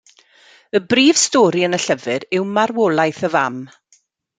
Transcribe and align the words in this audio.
Y 0.77 0.81
brif 0.93 1.21
stori 1.25 1.63
yn 1.67 1.79
y 1.79 1.81
llyfr 1.85 2.27
yw 2.39 2.51
marwolaeth 2.59 3.25
y 3.31 3.35
fam. 3.37 3.67